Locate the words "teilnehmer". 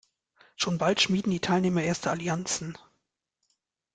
1.41-1.83